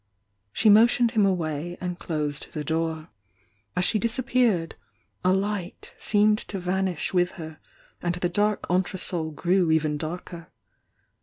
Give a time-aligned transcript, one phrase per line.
[0.51, 3.09] She motioned him away, and closed thd door.
[3.75, 4.73] As she disappeared,
[5.23, 7.59] a light seemed to vanish witii her
[8.01, 10.49] and the dark entresol grew even darker.